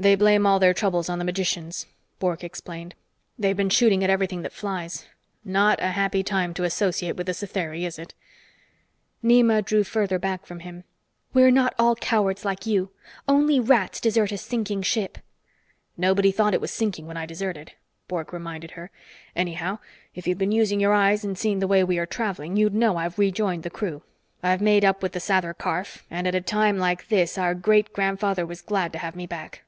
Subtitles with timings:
[0.00, 1.86] "They blame all their troubles on the magicians,"
[2.18, 2.96] Bork explained.
[3.38, 5.06] "They've been shooting at everything that flies.
[5.44, 8.12] Not a happy time to associate with the Satheri, is it?"
[9.22, 10.82] Nema drew further back from him.
[11.32, 12.90] "We're not all cowards like you!
[13.28, 15.18] Only rats desert a sinking ship."
[15.96, 17.70] "Nobody thought it was sinking when I deserted,"
[18.08, 18.90] Bork reminded her.
[19.36, 19.78] "Anyhow,
[20.16, 22.96] if you'd been using your eyes and seen the way we are traveling, you'd know
[22.96, 24.02] I've rejoined the crew.
[24.42, 27.92] I've made up with the Sather Karf and at a time like this, our great
[27.92, 29.62] grandfather was glad to have me back!"